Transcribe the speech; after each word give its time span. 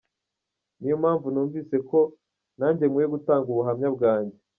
Niyo 0.79 0.95
mpamvu 1.03 1.27
numvise 1.29 1.75
ko 1.89 1.99
nanjye 2.59 2.85
nkwiye 2.87 3.07
gutanga 3.15 3.47
ubuhamya 3.53 3.89
bwanjye. 3.95 4.37